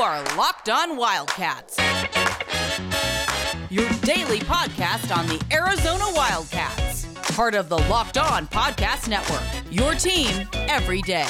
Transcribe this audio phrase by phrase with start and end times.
[0.00, 1.76] are Locked On Wildcats,
[3.68, 9.42] your daily podcast on the Arizona Wildcats, part of the Locked On Podcast Network.
[9.72, 11.26] Your team every day.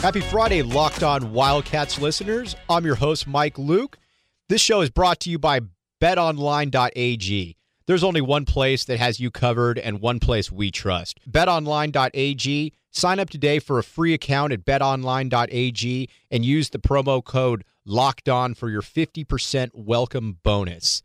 [0.00, 2.54] Happy Friday, Locked On Wildcats listeners.
[2.70, 3.98] I'm your host, Mike Luke.
[4.48, 5.60] This show is brought to you by
[6.00, 7.56] betonline.ag.
[7.86, 11.18] There's only one place that has you covered and one place we trust.
[11.28, 12.72] betonline.ag.
[12.96, 18.26] Sign up today for a free account at betonline.ag and use the promo code locked
[18.26, 21.02] on for your 50% welcome bonus.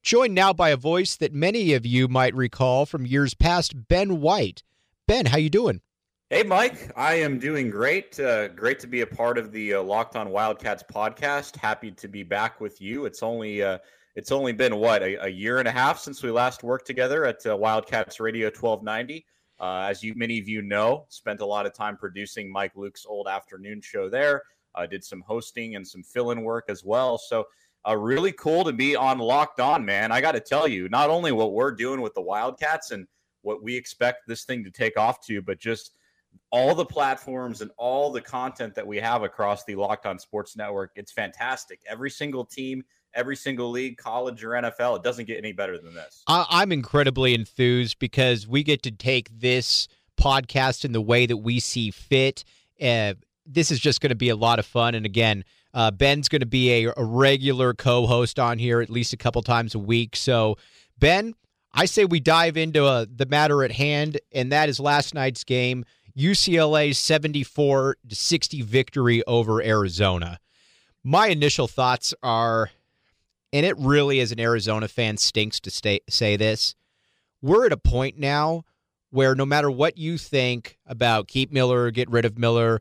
[0.00, 4.22] Joined now by a voice that many of you might recall from years past, Ben
[4.22, 4.62] White.
[5.06, 5.82] Ben, how you doing?
[6.30, 6.90] Hey, Mike.
[6.96, 8.18] I am doing great.
[8.18, 11.56] Uh, great to be a part of the uh, Locked On Wildcats podcast.
[11.56, 13.04] Happy to be back with you.
[13.04, 13.76] It's only uh,
[14.16, 17.26] it's only been what a, a, year and a half since we last worked together
[17.26, 19.26] at uh, Wildcats Radio 1290.
[19.60, 23.04] Uh, as you many of you know, spent a lot of time producing Mike Luke's
[23.06, 24.42] old afternoon show there.
[24.74, 27.18] Uh, did some hosting and some fill-in work as well.
[27.18, 27.46] So
[27.96, 30.12] really cool to be on Locked On, man.
[30.12, 33.06] I got to tell you, not only what we're doing with the Wildcats and
[33.42, 35.92] what we expect this thing to take off to, but just
[36.50, 40.56] all the platforms and all the content that we have across the Locked On Sports
[40.56, 40.92] Network.
[40.96, 41.80] It's fantastic.
[41.86, 45.94] Every single team, every single league, college or NFL, it doesn't get any better than
[45.94, 46.22] this.
[46.26, 51.60] I'm incredibly enthused because we get to take this podcast in the way that we
[51.60, 52.44] see fit.
[52.80, 53.14] Uh,
[53.46, 54.94] this is just going to be a lot of fun.
[54.94, 58.90] And again, uh, Ben's going to be a, a regular co host on here at
[58.90, 60.16] least a couple times a week.
[60.16, 60.56] So,
[60.98, 61.34] Ben,
[61.72, 65.44] I say we dive into uh, the matter at hand, and that is last night's
[65.44, 65.84] game.
[66.16, 70.40] UCLA's 74 to 60 victory over Arizona.
[71.04, 72.70] My initial thoughts are,
[73.52, 76.74] and it really, as an Arizona fan, stinks to stay, say this.
[77.40, 78.64] We're at a point now
[79.10, 82.80] where no matter what you think about keep Miller, get rid of Miller,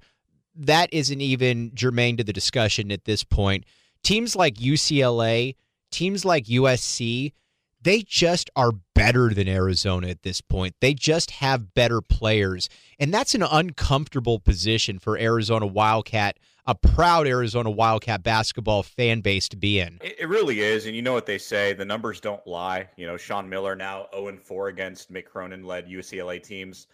[0.56, 3.64] that isn't even germane to the discussion at this point.
[4.04, 5.56] Teams like UCLA,
[5.92, 7.34] teams like USC,
[7.82, 10.76] they just are better than Arizona at this point.
[10.82, 12.70] They just have better players.
[13.00, 16.38] And that's an uncomfortable position for Arizona Wildcat,
[16.68, 19.98] a proud Arizona Wildcat basketball fan base to be in.
[20.02, 20.86] It, really is.
[20.86, 22.90] And you know what they say the numbers don't lie.
[22.98, 26.88] You know, Sean Miller now 0 4 against Mick Cronin led UCLA teams.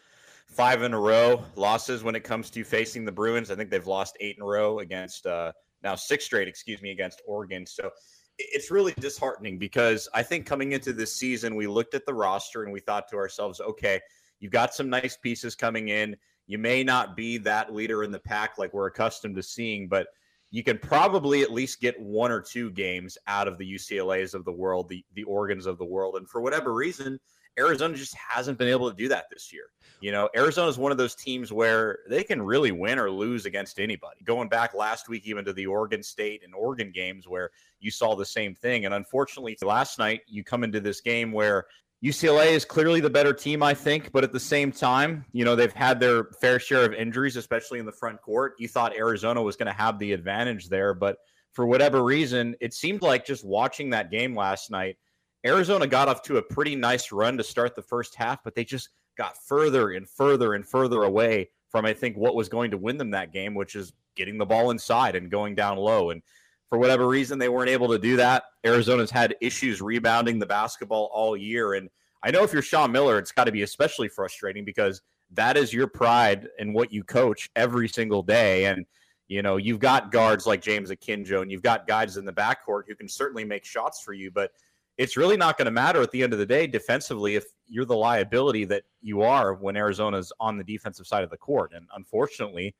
[0.45, 3.49] Five in a row losses when it comes to facing the Bruins.
[3.49, 5.51] I think they've lost eight in a row against, uh,
[5.81, 7.65] now six straight, excuse me, against Oregon.
[7.65, 7.89] So
[8.37, 12.63] it's really disheartening because I think coming into this season, we looked at the roster
[12.63, 13.99] and we thought to ourselves, okay,
[14.39, 16.15] you've got some nice pieces coming in.
[16.47, 20.07] You may not be that leader in the pack like we're accustomed to seeing, but
[20.51, 24.45] you can probably at least get one or two games out of the UCLA's of
[24.45, 26.15] the world, the the Oregons of the world.
[26.15, 27.19] And for whatever reason,
[27.57, 29.65] Arizona just hasn't been able to do that this year.
[30.01, 33.45] You know, Arizona is one of those teams where they can really win or lose
[33.45, 34.23] against anybody.
[34.23, 38.15] Going back last week, even to the Oregon State and Oregon games where you saw
[38.15, 38.85] the same thing.
[38.85, 41.65] And unfortunately, last night, you come into this game where
[42.03, 45.55] UCLA is clearly the better team, I think, but at the same time, you know,
[45.55, 48.55] they've had their fair share of injuries, especially in the front court.
[48.59, 51.17] You thought Arizona was going to have the advantage there, but
[51.53, 54.97] for whatever reason, it seemed like just watching that game last night,
[55.45, 58.65] Arizona got off to a pretty nice run to start the first half, but they
[58.65, 62.77] just got further and further and further away from, I think, what was going to
[62.77, 66.09] win them that game, which is getting the ball inside and going down low.
[66.09, 66.21] And
[66.69, 68.43] for whatever reason, they weren't able to do that.
[68.65, 71.75] Arizona's had issues rebounding the basketball all year.
[71.75, 71.89] And
[72.23, 75.01] I know if you're Sean Miller, it's got to be especially frustrating because
[75.31, 78.65] that is your pride in what you coach every single day.
[78.65, 78.85] And,
[79.27, 82.83] you know, you've got guards like James Akinjo and you've got guys in the backcourt
[82.87, 84.31] who can certainly make shots for you.
[84.31, 84.51] But
[84.97, 87.85] it's really not going to matter at the end of the day defensively if you're
[87.85, 91.71] the liability that you are when Arizona's on the defensive side of the court.
[91.75, 92.75] And unfortunately,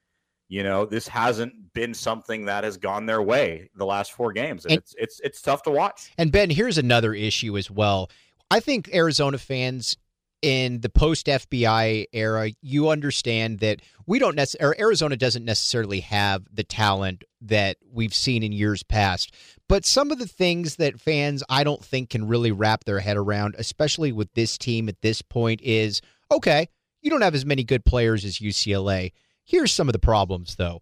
[0.48, 4.66] you know, this hasn't been something that has gone their way the last four games.
[4.66, 6.12] And, and it's it's it's tough to watch.
[6.18, 8.10] And Ben, here's another issue as well.
[8.52, 9.98] I think Arizona fans
[10.44, 16.44] in the post FBI era, you understand that we don't necessarily, Arizona doesn't necessarily have
[16.54, 19.34] the talent that we've seen in years past.
[19.70, 23.16] But some of the things that fans, I don't think, can really wrap their head
[23.16, 26.68] around, especially with this team at this point, is okay,
[27.02, 29.14] you don't have as many good players as UCLA.
[29.46, 30.82] Here's some of the problems, though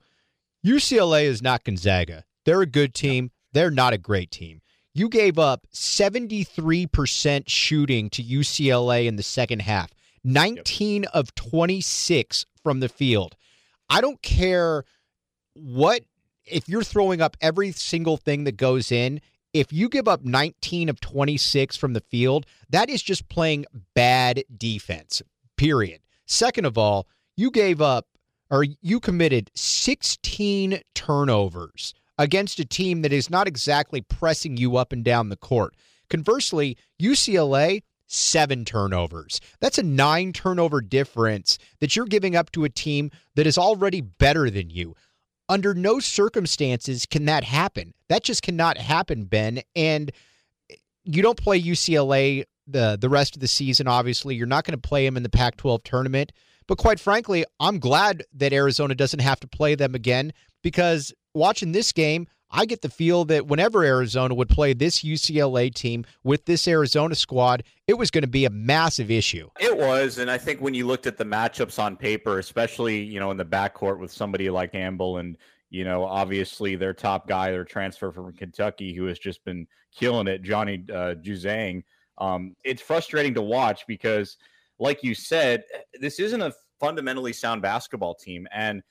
[0.65, 2.25] UCLA is not Gonzaga.
[2.45, 4.61] They're a good team, they're not a great team.
[4.93, 9.91] You gave up 73% shooting to UCLA in the second half,
[10.23, 11.11] 19 yep.
[11.13, 13.35] of 26 from the field.
[13.89, 14.83] I don't care
[15.53, 16.03] what,
[16.45, 19.21] if you're throwing up every single thing that goes in,
[19.53, 23.65] if you give up 19 of 26 from the field, that is just playing
[23.95, 25.21] bad defense,
[25.57, 26.01] period.
[26.25, 28.07] Second of all, you gave up
[28.51, 34.91] or you committed 16 turnovers against a team that is not exactly pressing you up
[34.91, 35.75] and down the court.
[36.09, 39.39] Conversely, UCLA, seven turnovers.
[39.61, 44.01] That's a nine turnover difference that you're giving up to a team that is already
[44.01, 44.95] better than you.
[45.47, 47.93] Under no circumstances can that happen.
[48.09, 49.61] That just cannot happen, Ben.
[49.75, 50.11] And
[51.05, 53.87] you don't play UCLA the the rest of the season.
[53.87, 56.31] Obviously, you're not going to play them in the Pac-12 tournament.
[56.71, 60.31] But quite frankly, I'm glad that Arizona doesn't have to play them again
[60.63, 65.73] because watching this game, I get the feel that whenever Arizona would play this UCLA
[65.73, 69.49] team with this Arizona squad, it was going to be a massive issue.
[69.59, 73.19] It was, and I think when you looked at the matchups on paper, especially you
[73.19, 75.37] know in the backcourt with somebody like Amble and
[75.71, 80.27] you know obviously their top guy, their transfer from Kentucky, who has just been killing
[80.27, 81.83] it, Johnny uh, Juzang.
[82.17, 84.37] Um, it's frustrating to watch because,
[84.81, 85.63] like you said,
[85.99, 88.81] this isn't a fundamentally sound basketball team, and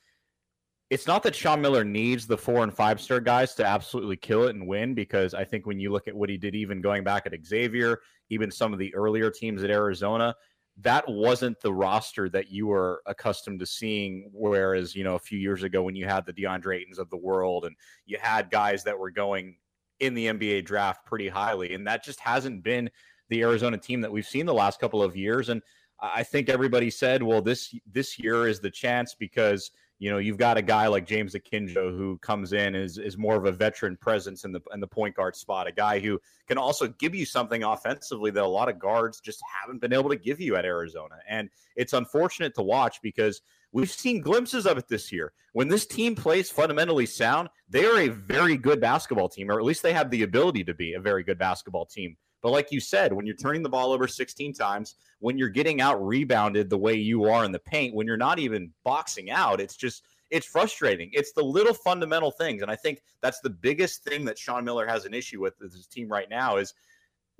[0.88, 4.44] it's not that Sean Miller needs the four and five star guys to absolutely kill
[4.44, 7.04] it and win because I think when you look at what he did, even going
[7.04, 10.34] back at Xavier, even some of the earlier teams at Arizona,
[10.80, 14.30] that wasn't the roster that you were accustomed to seeing.
[14.32, 17.16] Whereas, you know, a few years ago when you had the DeAndre Aytons of the
[17.16, 17.76] world and
[18.06, 19.56] you had guys that were going
[19.98, 21.74] in the NBA draft pretty highly.
[21.74, 22.90] And that just hasn't been
[23.30, 25.48] the Arizona team that we've seen the last couple of years.
[25.48, 25.62] And
[25.98, 30.38] I think everybody said, well, this this year is the chance because you know, you've
[30.38, 33.98] got a guy like James Akinjo who comes in is is more of a veteran
[33.98, 36.18] presence in the in the point guard spot, a guy who
[36.48, 40.08] can also give you something offensively that a lot of guards just haven't been able
[40.08, 41.16] to give you at Arizona.
[41.28, 43.42] And it's unfortunate to watch because
[43.72, 45.34] we've seen glimpses of it this year.
[45.52, 49.66] When this team plays fundamentally sound, they are a very good basketball team, or at
[49.66, 52.16] least they have the ability to be a very good basketball team.
[52.42, 55.80] But like you said, when you're turning the ball over 16 times, when you're getting
[55.80, 59.60] out rebounded the way you are in the paint, when you're not even boxing out,
[59.60, 61.10] it's just it's frustrating.
[61.12, 64.86] It's the little fundamental things, and I think that's the biggest thing that Sean Miller
[64.86, 66.72] has an issue with his team right now is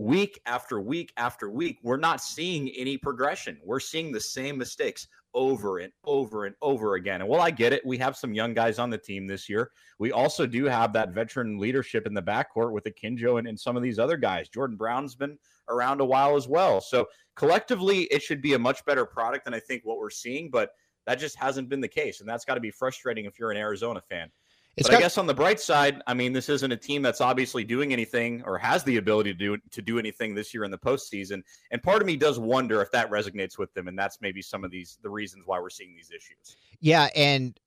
[0.00, 3.58] week after week after week, we're not seeing any progression.
[3.62, 7.20] We're seeing the same mistakes over and over and over again.
[7.20, 7.85] And well, I get it.
[7.85, 9.70] We have some young guys on the team this year.
[9.99, 13.76] We also do have that veteran leadership in the backcourt with Akinjo and, and some
[13.76, 14.49] of these other guys.
[14.49, 15.37] Jordan Brown's been
[15.69, 16.81] around a while as well.
[16.81, 17.06] So
[17.37, 20.70] collectively, it should be a much better product than I think what we're seeing, but
[21.06, 22.20] that just hasn't been the case.
[22.20, 24.31] And that's got to be frustrating if you're an Arizona fan.
[24.76, 27.02] It's but got- I guess on the bright side, I mean, this isn't a team
[27.02, 30.64] that's obviously doing anything or has the ability to do to do anything this year
[30.64, 31.43] in the postseason.
[31.70, 34.64] And part of me does wonder if that resonates with them, and that's maybe some
[34.64, 36.56] of these the reasons why we're seeing these issues.
[36.81, 37.58] Yeah, and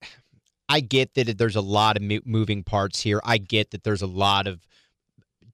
[0.70, 3.22] I get that there's a lot of moving parts here.
[3.24, 4.66] I get that there's a lot of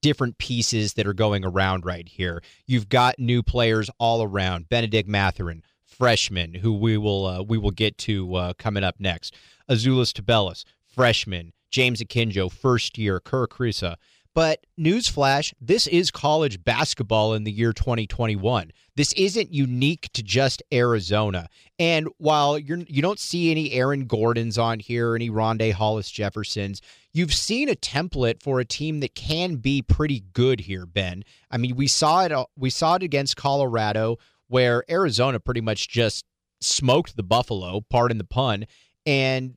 [0.02, 2.42] different pieces that are going around right here.
[2.66, 4.69] You've got new players all around.
[4.69, 9.36] Bennedict Mathurin, freshman, who we will uh, we will get to uh, coming up next.
[9.69, 13.96] Azuolas Tubelis, freshman, James Akinjo, first year, Kerr Kriisa.
[14.36, 18.72] But newsflash, this is college basketball in the year 2021.
[18.96, 21.50] This isn't unique to just Arizona.
[21.80, 26.82] And while you're you don't see any Aaron Gordons on here, any Rondae Hollis Jeffersons,
[27.12, 31.24] you've seen a template for a team that can be pretty good here, Ben.
[31.50, 35.90] I mean, we saw it uh, we saw it against Colorado where Arizona pretty much
[35.90, 36.24] just
[36.62, 38.66] smoked the Buffalo, pardon the pun,
[39.06, 39.56] and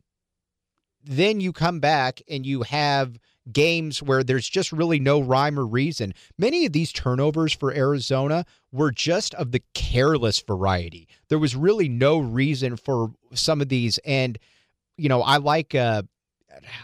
[1.04, 3.19] then you come back and you have
[3.50, 6.15] games where there's just really no rhyme or reason.
[6.38, 11.08] Many of these turnovers for Arizona were just of the careless variety.
[11.29, 13.98] There was really no reason for some of these.
[13.98, 14.38] And,
[14.96, 16.03] you know, I like uh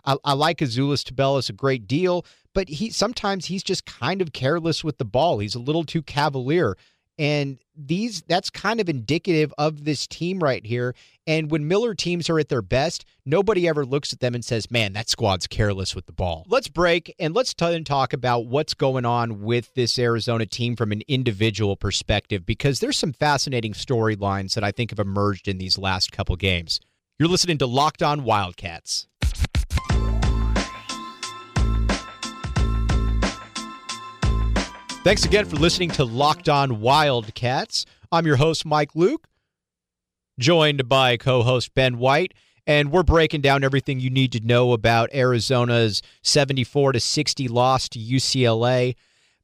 [0.05, 4.33] I, I like Azuolas Tubelis a great deal, but he sometimes he's just kind of
[4.33, 5.39] careless with the ball.
[5.39, 6.77] He's a little too cavalier.
[7.19, 10.95] And these that's kind of indicative of this team right here.
[11.27, 14.71] And when Miller teams are at their best, nobody ever looks at them and says,
[14.71, 18.47] "Man, that squad's careless with the ball." Let's break and let's t- and talk about
[18.47, 23.73] what's going on with this Arizona team from an individual perspective because there's some fascinating
[23.73, 26.81] storylines that I think have emerged in these last couple games.
[27.19, 29.09] You're listening to Locked On Wildcats.
[35.09, 37.87] Thanks again for listening to Locked On Wildcats.
[38.13, 39.27] I'm your host, Mike Luke,
[40.39, 42.35] joined by co host Ben White,
[42.67, 47.89] and we're breaking down everything you need to know about Arizona's 74 to 60 loss
[47.89, 48.97] to UCLA.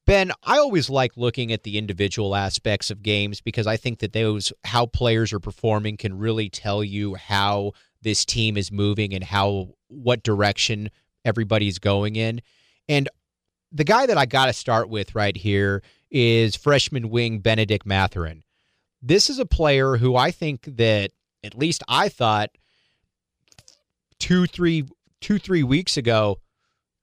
[0.04, 4.12] Ben, I always like looking at the individual aspects of games because I think that
[4.12, 9.24] those how players are performing can really tell you how this team is moving and
[9.24, 10.90] how what direction
[11.24, 12.42] everybody's going in.
[12.86, 13.08] And
[13.74, 18.42] the guy that I got to start with right here is freshman wing Bennedict Mathurin.
[19.02, 21.10] This is a player who I think that
[21.42, 22.50] at least I thought
[24.18, 24.86] two, three,
[25.20, 26.38] two, three weeks ago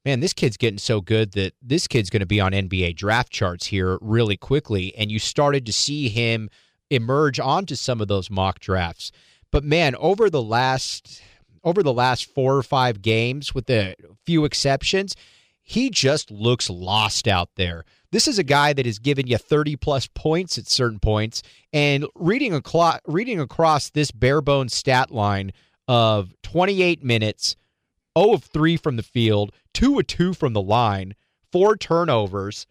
[0.05, 3.31] man, this kid's getting so good that this kid's going to be on NBA draft
[3.31, 4.95] charts here really quickly.
[4.95, 6.49] And you started to see him
[6.89, 9.11] emerge onto some of those mock drafts.
[9.51, 11.21] But man, over the last
[11.63, 13.93] over the last four or five games, with a
[14.25, 15.15] few exceptions,
[15.63, 17.85] he just looks lost out there.
[18.11, 21.43] This is a guy that has given you 30 plus points at certain points.
[21.71, 25.53] And reading, a reading across this bare bones stat line
[25.87, 27.55] of 28 minutes,
[28.17, 31.15] 0 of 3 from the field, 2 of 2 from the line,
[31.51, 32.67] four turnovers.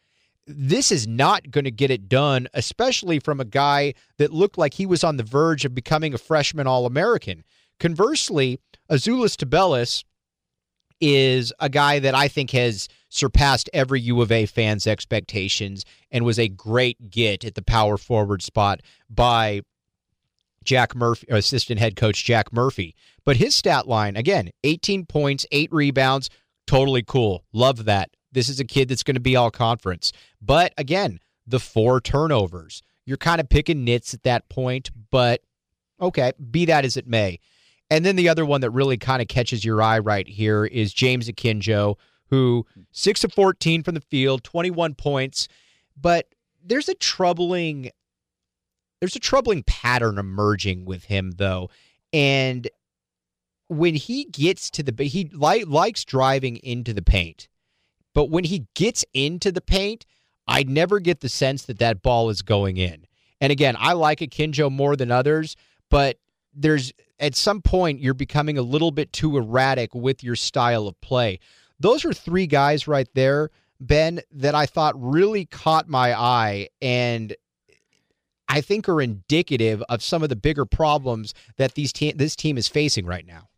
[0.46, 4.74] This is not going to get it done, especially from a guy that looked like
[4.74, 7.44] he was on the verge of becoming a freshman All American.
[7.78, 8.58] Conversely,
[8.90, 10.04] Azuolas Tubelis
[11.00, 16.24] is a guy that I think has surpassed every U of A fan's expectations and
[16.24, 19.62] was a great get at the power forward spot by
[20.64, 22.94] Jack Murphy, assistant head coach Jack Murphy.
[23.24, 26.30] But his stat line, again, 18 points, eight rebounds,
[26.66, 27.44] totally cool.
[27.52, 28.10] Love that.
[28.32, 30.12] This is a kid that's going to be all conference.
[30.40, 32.82] But again, the four turnovers.
[33.04, 35.40] You're kind of picking nits at that point, but
[36.00, 37.40] okay, be that as it may.
[37.90, 40.94] And then the other one that really kind of catches your eye right here is
[40.94, 41.96] James Akinjo,
[42.28, 45.48] who 6 of 14 from the field, 21 points,
[46.00, 46.26] but
[46.64, 47.90] there's a troubling
[49.00, 51.70] there's a troubling pattern emerging with him though.
[52.12, 52.68] And
[53.68, 57.48] when he gets to the he li- likes driving into the paint.
[58.14, 60.04] But when he gets into the paint,
[60.46, 63.06] I never get the sense that that ball is going in.
[63.40, 65.56] And again, I like Akinjo more than others,
[65.88, 66.18] but
[66.54, 71.00] there's at some point you're becoming a little bit too erratic with your style of
[71.00, 71.38] play.
[71.78, 77.34] Those are three guys right there, Ben, that I thought really caught my eye and
[78.48, 82.58] I think are indicative of some of the bigger problems that these te- this team
[82.58, 83.48] is facing right now.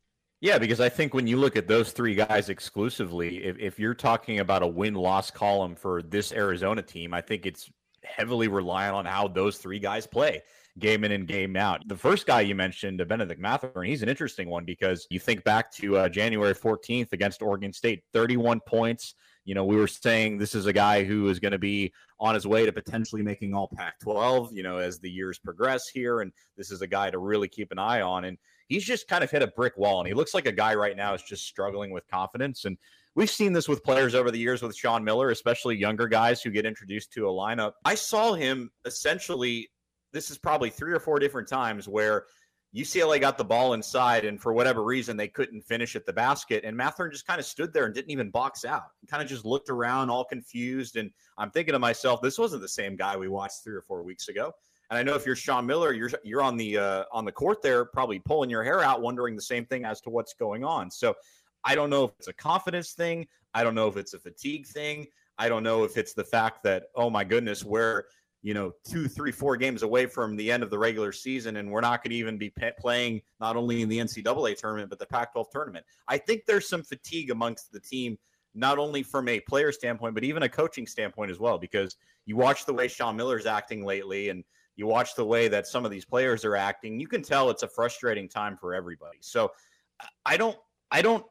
[0.41, 3.95] Yeah, because I think when you look at those three guys exclusively, if, if you're
[3.95, 7.71] talking about a win loss column for this Arizona team, I think it's
[8.03, 10.43] heavily reliant on how those three guys play
[10.79, 11.87] game in and game out.
[11.87, 15.71] The first guy you mentioned, Bennedict Mathurin, he's an interesting one because you think back
[15.73, 19.15] to uh, January 14th against Oregon State, 31 points.
[19.45, 22.35] You know, we were saying this is a guy who is going to be on
[22.35, 26.21] his way to potentially making all Pac 12, you know, as the years progress here.
[26.21, 28.25] And this is a guy to really keep an eye on.
[28.25, 28.39] And
[28.69, 29.99] he's just kind of hit a brick wall.
[29.99, 32.65] And he looks like a guy right now is just struggling with confidence.
[32.65, 32.79] And
[33.15, 36.51] we've seen this with players over the years with Sean Miller, especially younger guys who
[36.51, 37.73] get introduced to a lineup.
[37.85, 39.69] I saw him essentially
[40.13, 42.25] this is probably three or four different times where
[42.75, 46.65] UCLA got the ball inside, and for whatever reason, they couldn't finish at the basket.
[46.65, 48.85] And Mathurin just kind of stood there and didn't even box out.
[49.09, 50.97] Kind of just looked around, all confused.
[50.97, 54.03] And I'm thinking to myself, this wasn't the same guy we watched three or four
[54.03, 54.53] weeks ago.
[54.89, 57.63] And I know if you're Sean Miller, you're you're on the uh, on the court
[57.63, 60.91] there, probably pulling your hair out, wondering the same thing as to what's going on.
[60.91, 61.15] So
[61.65, 63.27] I don't know if it's a confidence thing.
[63.55, 65.07] I don't know if it's a fatigue thing.
[65.39, 68.07] I don't know if it's the fact that oh my goodness, where
[68.43, 71.71] you know, two, three, four games away from the end of the regular season, and
[71.71, 74.99] we're not going to even be pe- playing not only in the NCAA tournament but
[74.99, 75.87] the Pac-12 tournament.
[76.09, 78.19] I think there's some fatigue amongst the team,
[78.55, 81.57] not only from a player standpoint but even a coaching standpoint as well.
[81.57, 81.97] Because
[82.27, 84.43] you watch the way Sean Miller's acting lately, and
[84.75, 86.99] you watch the way that some of these players are acting.
[86.99, 89.19] You can tell it's a frustrating time for everybody.
[89.21, 89.53] So
[90.27, 90.57] I don't,
[90.91, 91.25] I don't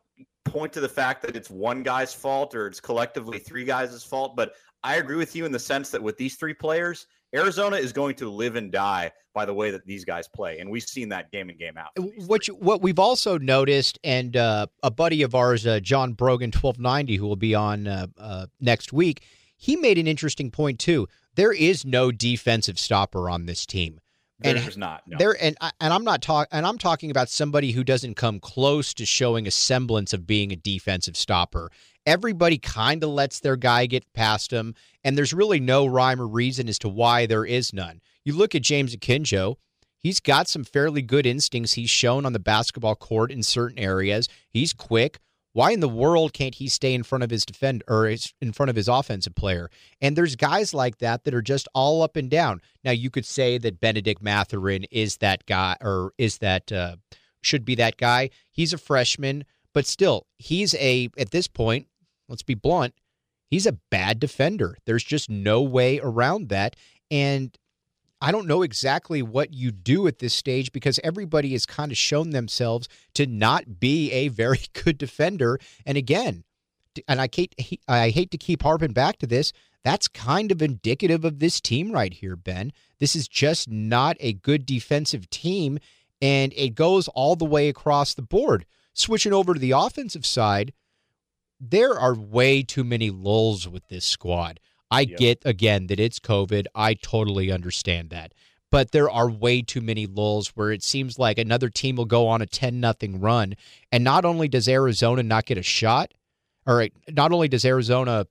[0.46, 4.36] point to the fact that it's one guy's fault or it's collectively three guys' fault,
[4.36, 4.54] but
[4.84, 8.16] I agree with you in the sense that with these three players, Arizona is going
[8.16, 11.32] to live and die by the way that these guys play, and we've seen that
[11.32, 11.90] game in game out.
[12.28, 16.52] What you, what we've also noticed, and uh, a buddy of ours, uh, John Brogan,
[16.52, 19.24] twelve ninety, who will be on uh, uh, next week,
[19.56, 21.08] he made an interesting point too.
[21.36, 24.02] There is no defensive stopper on this team.
[24.42, 25.04] There's and not.
[25.08, 25.18] No.
[25.18, 28.94] There and and I'm not talking and I'm talking about somebody who doesn't come close
[28.96, 31.72] to showing a semblance of being a defensive stopper.
[32.06, 36.28] Everybody kind of lets their guy get past him, and there's really no rhyme or
[36.28, 38.02] reason as to why there is none.
[38.26, 39.56] You look at James Akinjo,
[39.98, 44.28] he's got some fairly good instincts he's shown on the basketball court in certain areas.
[44.50, 45.20] He's quick.
[45.54, 48.70] Why in the world can't he stay in front of his defend or in front
[48.70, 49.70] of his offensive player?
[50.00, 52.62] And there's guys like that that are just all up and down.
[52.84, 56.96] Now you could say that Bennedict Mathurin is that guy or is that uh,
[57.42, 58.30] should be that guy.
[58.50, 59.44] He's a freshman,
[59.74, 61.88] but still he's a at this point.
[62.32, 62.96] Let's be blunt.
[63.50, 64.78] He's a bad defender.
[64.86, 66.76] There's just no way around that.
[67.12, 67.56] And
[68.22, 71.98] I don't know exactly what you do at this stage because everybody has kind of
[71.98, 75.60] shown themselves to not be a very good defender.
[75.86, 76.44] And again,
[77.08, 77.56] and I hate
[77.88, 79.54] I hate to keep harping back to this.
[79.84, 82.72] That's kind of indicative of this team right here, Ben.
[83.00, 85.80] This is just not a good defensive team,
[86.22, 88.66] and it goes all the way across the board.
[88.94, 90.74] Switching over to the offensive side,
[91.62, 94.60] there are way too many lulls with this squad.
[94.90, 95.20] I Yep.
[95.20, 96.66] get again that it's COVID.
[96.76, 98.34] I totally understand that.
[98.72, 102.28] But there are way too many lulls where it seems like another team will go
[102.28, 103.54] on a 10 nothing run
[103.92, 106.14] and not only does Arizona not get a shot,
[106.66, 108.26] or not only does Arizona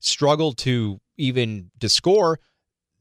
[0.00, 2.38] struggle to even to score,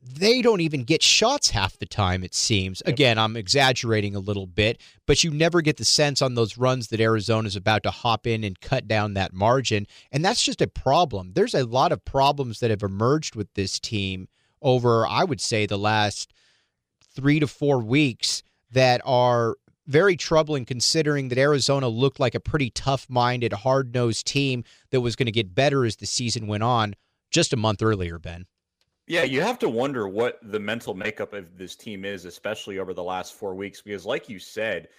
[0.07, 2.81] they don't even get shots half the time it seems.
[2.85, 6.87] Again, I'm exaggerating a little bit, but you never get the sense on those runs
[6.87, 10.67] that Arizona's about to hop in and cut down that margin, and that's just a
[10.67, 11.33] problem.
[11.33, 14.27] There's a lot of problems that have emerged with this team
[14.61, 16.33] over I would say the last
[17.15, 22.69] 3 to 4 weeks that are very troubling considering that Arizona looked like a pretty
[22.69, 26.93] tough-minded, hard-nosed team that was going to get better as the season went on
[27.31, 28.45] just a month earlier, Ben.
[29.07, 32.93] Yeah, you have to wonder what the mental makeup of this team is, especially over
[32.93, 34.89] the last four weeks, because, like you said,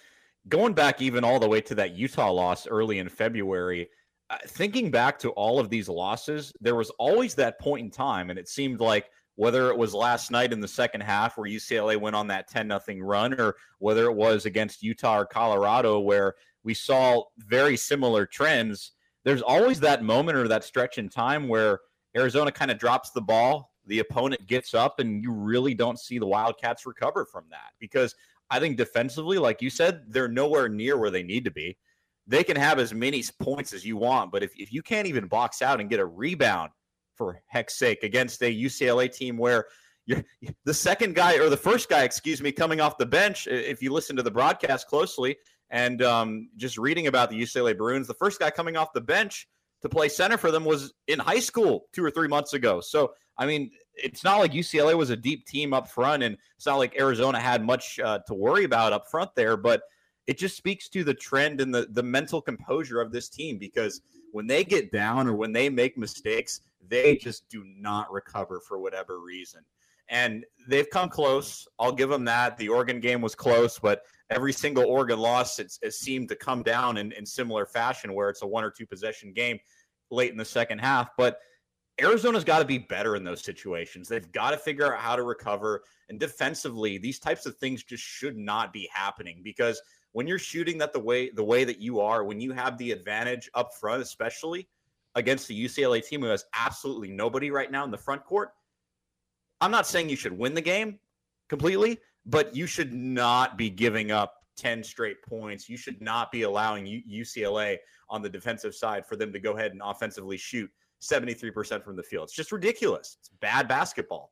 [0.47, 3.87] going back even all the way to that Utah loss early in February,
[4.31, 8.31] uh, thinking back to all of these losses, there was always that point in time,
[8.31, 11.95] and it seemed like whether it was last night in the second half where UCLA
[11.95, 16.33] went on that 10 nothing run, or whether it was against Utah or Colorado where
[16.63, 18.91] we saw very similar trends,
[19.23, 21.79] there's always that moment or that stretch in time where
[22.17, 26.19] Arizona kind of drops the ball, the opponent gets up, and you really don't see
[26.19, 27.71] the Wildcats recover from that.
[27.79, 28.15] Because
[28.49, 31.77] I think defensively, like you said, they're nowhere near where they need to be.
[32.27, 35.27] They can have as many points as you want, but if, if you can't even
[35.27, 36.71] box out and get a rebound,
[37.15, 39.65] for heck's sake, against a UCLA team where
[40.05, 40.23] you're
[40.65, 43.91] the second guy or the first guy, excuse me, coming off the bench, if you
[43.91, 45.35] listen to the broadcast closely
[45.69, 49.47] and um, just reading about the UCLA Bruins, the first guy coming off the bench
[49.81, 52.81] to play center for them was in high school two or three months ago.
[52.81, 53.71] So, I mean,
[54.03, 57.39] it's not like UCLA was a deep team up front, and it's not like Arizona
[57.39, 59.81] had much uh, to worry about up front there, but
[60.27, 64.01] it just speaks to the trend and the, the mental composure of this team because
[64.31, 68.79] when they get down or when they make mistakes, they just do not recover for
[68.79, 69.61] whatever reason.
[70.07, 71.67] And they've come close.
[71.79, 72.57] I'll give them that.
[72.57, 76.63] The Oregon game was close, but every single Oregon loss, it's, it seemed to come
[76.63, 79.59] down in, in similar fashion where it's a one or two possession game
[80.11, 81.09] late in the second half.
[81.17, 81.39] But
[82.01, 84.07] Arizona's got to be better in those situations.
[84.07, 85.83] They've got to figure out how to recover.
[86.09, 89.81] And defensively, these types of things just should not be happening because
[90.11, 92.91] when you're shooting that the way the way that you are, when you have the
[92.91, 94.67] advantage up front, especially
[95.15, 98.51] against the UCLA team who has absolutely nobody right now in the front court,
[99.61, 100.99] I'm not saying you should win the game
[101.47, 105.69] completely, but you should not be giving up 10 straight points.
[105.69, 107.77] You should not be allowing UCLA
[108.09, 110.69] on the defensive side for them to go ahead and offensively shoot
[111.01, 112.25] 73% from the field.
[112.25, 113.17] It's just ridiculous.
[113.19, 114.31] It's bad basketball.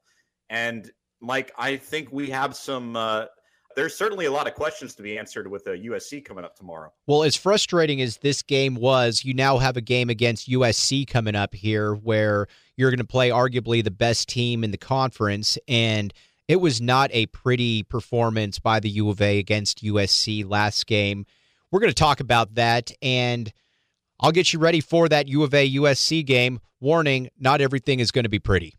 [0.49, 3.25] And Mike, I think we have some uh,
[3.77, 6.91] there's certainly a lot of questions to be answered with the USC coming up tomorrow.
[7.05, 11.35] Well, as frustrating as this game was, you now have a game against USC coming
[11.35, 15.59] up here where you're going to play arguably the best team in the conference.
[15.67, 16.11] And
[16.47, 21.27] it was not a pretty performance by the U of A against USC last game.
[21.69, 22.91] We're going to talk about that.
[23.03, 23.53] And
[24.19, 26.59] I'll get you ready for that U of A USC game.
[26.79, 28.75] Warning, not everything is going to be pretty.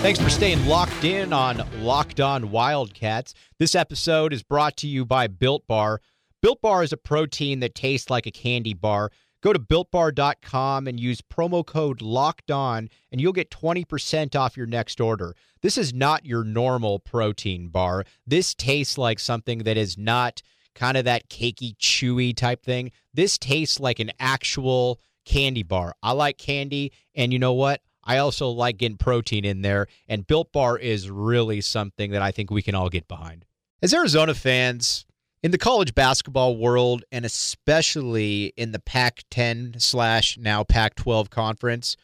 [0.00, 3.34] Thanks for staying locked in on Locked On Wildcats.
[3.58, 6.00] This episode is brought to you by Built Bar.
[6.40, 9.12] Built Bar is a protein that tastes like a candy bar.
[9.42, 14.66] Go to builtbar.com and use promo code Locked On, and you'll get 20% off your
[14.66, 15.34] next order.
[15.62, 18.04] This is not your normal protein bar.
[18.24, 20.42] This tastes like something that is not
[20.76, 22.92] kind of that cakey, chewy type thing.
[23.12, 25.94] This tastes like an actual candy bar.
[26.02, 27.80] I like candy, and you know what?
[28.04, 32.30] I also like getting protein in there, and Built Bar is really something that I
[32.30, 33.44] think we can all get behind.
[33.80, 35.04] As Arizona fans,
[35.42, 41.30] in the college basketball world, and especially in the Pac 10 slash now Pac 12
[41.30, 41.96] conference,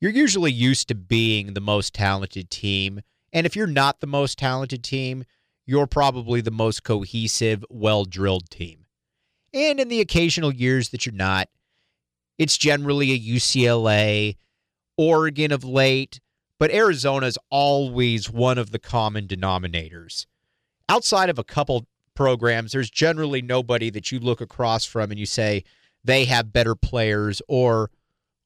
[0.00, 3.00] you're usually used to being the most talented team.
[3.32, 5.24] And if you're not the most talented team,
[5.66, 8.86] you're probably the most cohesive, well drilled team.
[9.54, 11.48] And in the occasional years that you're not,
[12.38, 14.36] it's generally a UCLA,
[14.96, 16.20] Oregon of late,
[16.58, 20.26] but Arizona's always one of the common denominators.
[20.88, 25.26] Outside of a couple programs, there's generally nobody that you look across from and you
[25.26, 25.64] say
[26.04, 27.90] they have better players or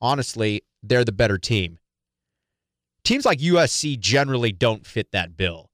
[0.01, 1.79] honestly, they're the better team.
[3.05, 5.71] Teams like USC generally don't fit that bill.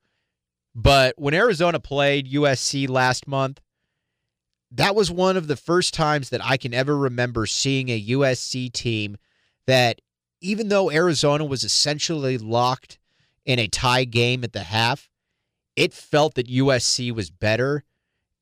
[0.75, 3.61] But when Arizona played USC last month,
[4.71, 8.73] that was one of the first times that I can ever remember seeing a USC
[8.73, 9.17] team
[9.67, 10.01] that
[10.41, 12.99] even though Arizona was essentially locked
[13.45, 15.10] in a tie game at the half,
[15.81, 17.85] it felt that USC was better.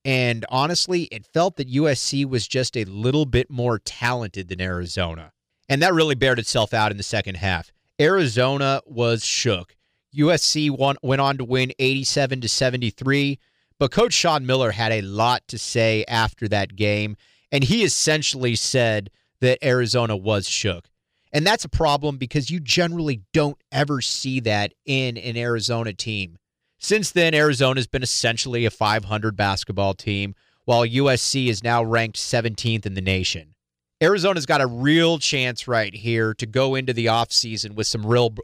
[0.05, 5.31] And honestly, it felt that USC was just a little bit more talented than Arizona.
[5.68, 7.70] And that really bared itself out in the second half.
[8.01, 9.77] Arizona was shook.
[10.16, 13.38] USC won, went on to win 87 to 73,
[13.79, 17.16] but coach Sean Miller had a lot to say after that game,
[17.53, 20.88] and he essentially said that Arizona was shook.
[21.33, 26.37] And that's a problem because you generally don't ever see that in an Arizona team.
[26.78, 32.16] Since then, Arizona has been essentially a 500 basketball team, while USC is now ranked
[32.18, 33.54] 17th in the nation.
[34.00, 38.34] Arizona's got a real chance right here to go into the offseason with some real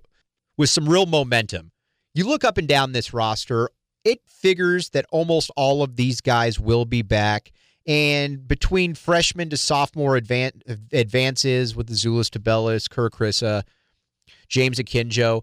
[0.56, 1.70] with some real momentum.
[2.12, 3.70] You look up and down this roster,
[4.04, 7.52] it figures that almost all of these guys will be back.
[7.86, 13.62] And between freshman to sophomore advan- advances with the Azuolas Tubelis, Kerr Kriisa,
[14.48, 15.42] James Akinjo,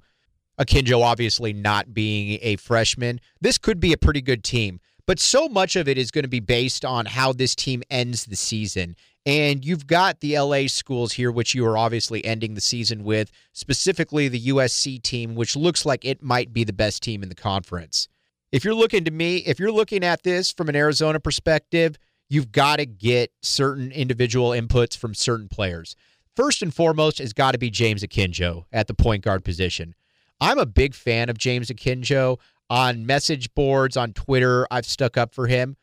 [0.59, 4.79] Akinjo obviously not being a freshman, this could be a pretty good team.
[5.07, 8.25] But so much of it is going to be based on how this team ends
[8.25, 8.95] the season.
[9.25, 13.31] And you've got the LA schools here, which you are obviously ending the season with,
[13.53, 17.35] specifically the USC team, which looks like it might be the best team in the
[17.35, 18.07] conference.
[18.51, 21.97] If you're looking to me, if you're looking at this from an Arizona perspective,
[22.29, 25.95] you've got to get certain individual inputs from certain players.
[26.35, 29.93] First and foremost has got to be James Akinjo at the point guard position.
[30.41, 32.39] I'm a big fan of James Akinjo.
[32.69, 35.77] On message boards, on Twitter, I've stuck up for him.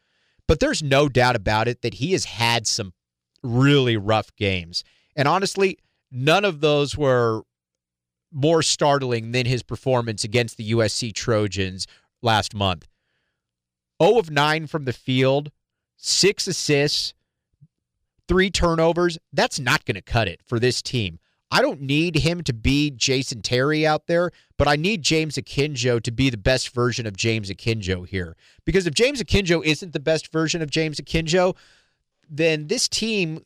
[0.47, 2.93] But there's no doubt about it that he has had some
[3.43, 4.83] really rough games.
[5.15, 5.79] And honestly,
[6.11, 7.43] none of those were
[8.33, 11.87] more startling than his performance against the USC Trojans
[12.23, 12.89] last month.
[14.03, 15.51] 0 of 9 from the field,
[15.97, 17.15] six assists,
[18.27, 19.19] three turnovers.
[19.33, 21.19] That's not going to cut it for this team.
[21.51, 26.03] I don't need him to be Jason Terry out there, but I need James Akinjo
[26.03, 28.37] to be the best version of James Akinjo here.
[28.65, 31.57] Because if James Akinjo isn't the best version of James Akinjo,
[32.29, 33.41] then this team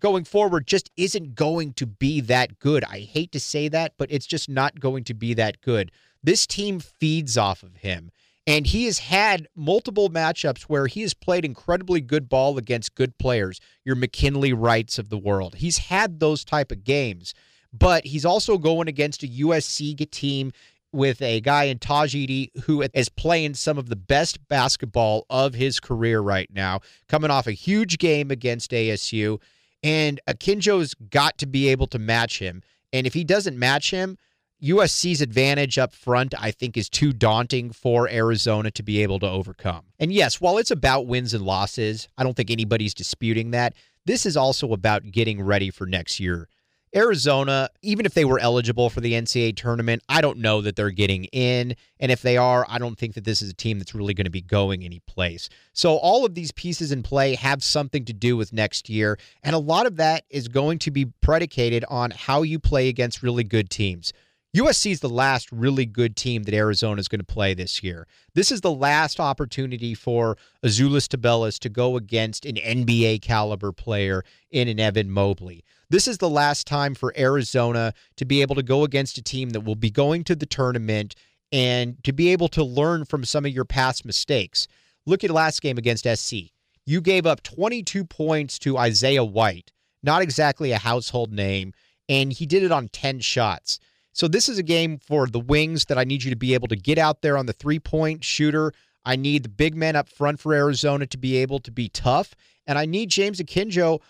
[0.00, 2.84] going forward just isn't going to be that good.
[2.84, 5.90] I hate to say that, but it's just not going to be that good.
[6.22, 8.10] This team feeds off of him.
[8.48, 13.18] And he has had multiple matchups where he has played incredibly good ball against good
[13.18, 15.56] players, your McKinley Wrights of the world.
[15.56, 17.34] He's had those type of games,
[17.74, 20.52] but he's also going against a USC team
[20.94, 25.78] with a guy in Tahj who is playing some of the best basketball of his
[25.78, 29.42] career right now, coming off a huge game against ASU.
[29.82, 32.62] And Akinjo's got to be able to match him.
[32.94, 34.16] And if he doesn't match him,
[34.62, 39.28] USC's advantage up front, I think, is too daunting for Arizona to be able to
[39.28, 39.84] overcome.
[39.98, 43.74] And yes, while it's about wins and losses, I don't think anybody's disputing that.
[44.04, 46.48] This is also about getting ready for next year.
[46.96, 50.90] Arizona, even if they were eligible for the NCAA tournament, I don't know that they're
[50.90, 51.76] getting in.
[52.00, 54.24] And if they are, I don't think that this is a team that's really going
[54.24, 55.50] to be going any place.
[55.74, 59.18] So all of these pieces in play have something to do with next year.
[59.42, 63.22] And a lot of that is going to be predicated on how you play against
[63.22, 64.12] really good teams.
[64.58, 68.08] USC is the last really good team that Arizona is going to play this year.
[68.34, 74.24] This is the last opportunity for Azuolas Tubelis to go against an NBA caliber player
[74.50, 75.62] in an Evan Mobley.
[75.90, 79.50] This is the last time for Arizona to be able to go against a team
[79.50, 81.14] that will be going to the tournament
[81.52, 84.66] and to be able to learn from some of your past mistakes.
[85.06, 86.50] Look at last game against SC.
[86.84, 89.70] You gave up 22 points to Isaiah White,
[90.02, 91.74] not exactly a household name,
[92.08, 93.78] and he did it on 10 shots.
[94.12, 96.68] So this is a game for the wings that I need you to be able
[96.68, 98.72] to get out there on the three-point shooter.
[99.04, 102.34] I need the big men up front for Arizona to be able to be tough,
[102.66, 104.00] and I need James Akinjo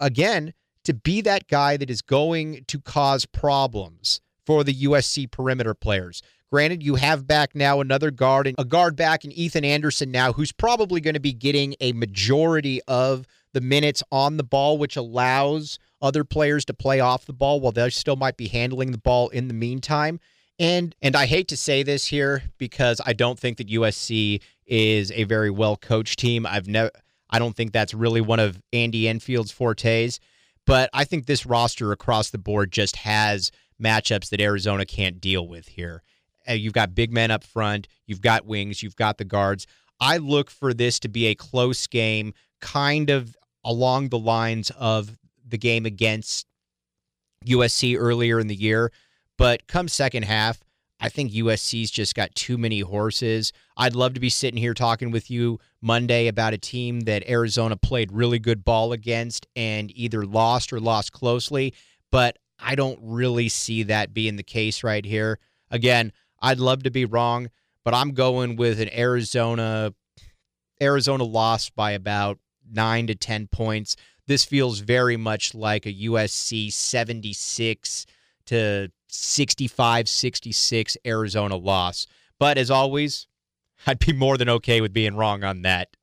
[0.00, 5.74] again to be that guy that is going to cause problems for the USC perimeter
[5.74, 6.22] players.
[6.50, 10.32] Granted, you have back now another guard and a guard back in Ethan Anderson now,
[10.32, 14.96] who's probably going to be getting a majority of the minutes on the ball, which
[14.96, 18.98] allows other players to play off the ball while they still might be handling the
[18.98, 20.20] ball in the meantime.
[20.58, 25.10] And and I hate to say this here because I don't think that USC is
[25.12, 26.46] a very well coached team.
[26.46, 26.90] I've never
[27.30, 30.20] I don't think that's really one of Andy Enfield's fortes.
[30.66, 33.50] But I think this roster across the board just has
[33.82, 36.02] matchups that Arizona can't deal with here.
[36.48, 39.66] Uh, you've got big men up front, you've got wings, you've got the guards.
[40.00, 45.16] I look for this to be a close game, kind of along the lines of
[45.46, 46.46] the game against
[47.46, 48.92] USC earlier in the year.
[49.36, 50.60] But come second half,
[51.00, 53.52] I think USC's just got too many horses.
[53.76, 57.76] I'd love to be sitting here talking with you Monday about a team that Arizona
[57.76, 61.74] played really good ball against and either lost or lost closely,
[62.10, 65.38] but I don't really see that being the case right here.
[65.70, 67.50] Again, I'd love to be wrong,
[67.84, 69.92] but I'm going with an Arizona
[70.80, 72.38] Arizona loss by about
[72.70, 73.96] 9 to 10 points.
[74.26, 78.06] This feels very much like a USC 76
[78.46, 82.06] to 65 66 Arizona loss.
[82.38, 83.26] But as always,
[83.86, 85.96] I'd be more than okay with being wrong on that.